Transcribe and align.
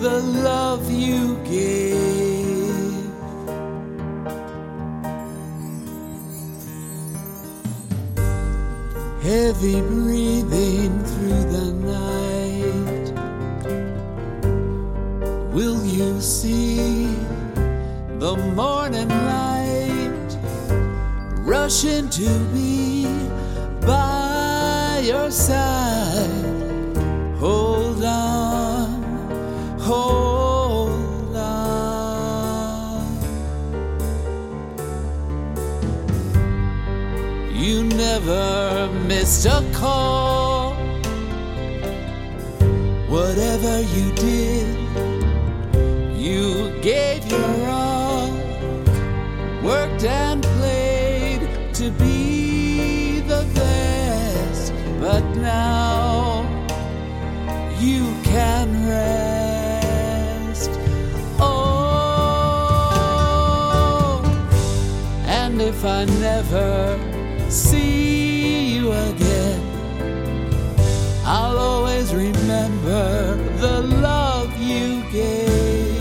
the 0.00 0.18
love 0.18 0.90
you 0.90 1.36
gave. 1.44 2.70
Heavy 9.22 9.82
breathing 9.82 11.04
through 11.04 11.44
the 11.52 11.72
night. 11.84 13.12
Will 15.52 15.84
you 15.84 16.18
see 16.22 17.14
the 18.18 18.36
morning 18.56 19.08
light 19.10 20.30
rushing 21.44 22.08
to 22.08 22.38
be 22.54 23.04
by 23.82 25.02
your 25.04 25.30
side? 25.30 25.89
You 37.60 37.84
never 37.84 38.88
missed 39.06 39.44
a 39.44 39.62
call. 39.74 40.72
Whatever 43.06 43.82
you 43.82 44.12
did, 44.12 44.78
you 46.16 46.72
gave 46.80 47.26
your 47.30 47.68
all. 47.68 48.32
Worked 49.62 50.04
and 50.04 50.42
played 50.42 51.42
to 51.74 51.90
be 51.90 53.20
the 53.20 53.44
best, 53.54 54.72
but 54.98 55.22
now 55.36 56.46
you 57.78 58.14
can 58.24 58.88
rest. 58.88 60.70
Oh, 61.38 62.30
and 65.26 65.60
if 65.60 65.84
I 65.84 66.06
never 66.06 67.19
see 67.50 68.74
you 68.76 68.92
again, 68.92 69.60
I'll 71.24 71.58
always 71.58 72.14
remember 72.14 73.34
the 73.58 73.82
love 73.82 74.56
you 74.60 75.02
gave. 75.10 76.00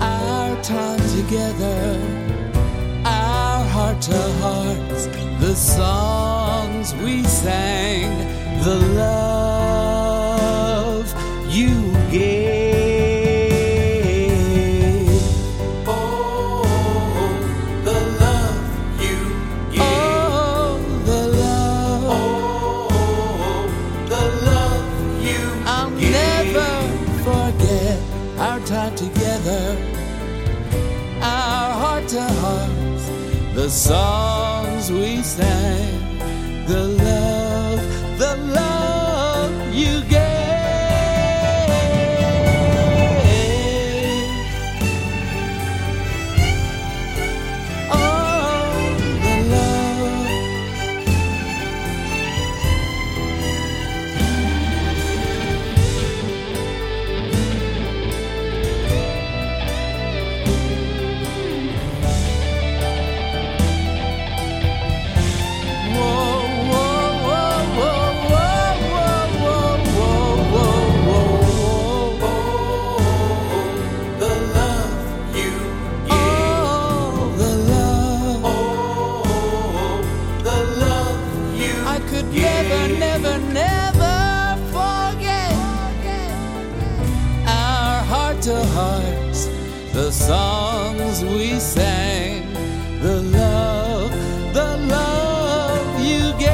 Our 0.00 0.62
time 0.62 1.00
together, 1.16 2.00
our 3.04 3.64
heart 3.64 4.02
to 4.02 4.18
hearts, 4.42 5.06
the 5.40 5.54
songs 5.54 6.94
we 6.96 7.24
sang, 7.24 8.10
the 8.64 8.76
love 8.94 9.37
the 33.68 33.74
songs 33.74 34.90
we 34.90 35.20
sang, 35.20 36.18
the 36.66 36.84
love, 36.84 37.27
the 89.98 90.12
songs 90.12 91.24
we 91.24 91.58
sang, 91.58 92.46
the 93.02 93.20
love, 93.20 94.12
the 94.54 94.76
love 94.94 96.00
you 96.00 96.32
gave. 96.38 96.52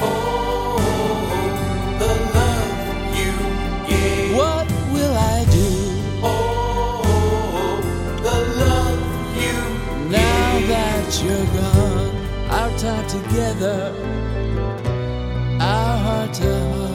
Oh, 0.00 0.80
the 2.02 2.12
love 2.38 2.74
you 3.20 3.34
gave. 3.86 4.34
What 4.34 4.66
will 4.94 5.16
I 5.34 5.44
do? 5.58 5.68
Oh, 6.22 7.02
the 8.26 8.38
love 8.62 9.02
you 9.42 9.58
Now 10.08 10.50
that 10.72 11.06
you're 11.22 11.50
gone, 11.60 12.14
our 12.56 12.70
time 12.78 13.06
together, 13.16 13.80
our 15.60 15.96
heart 15.98 16.32
to 16.40 16.89